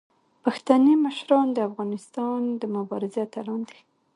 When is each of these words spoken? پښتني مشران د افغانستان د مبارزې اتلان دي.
پښتني 0.43 0.93
مشران 1.05 1.47
د 1.53 1.57
افغانستان 1.69 2.39
د 2.61 2.63
مبارزې 2.75 3.19
اتلان 3.25 3.61
دي. 3.69 3.79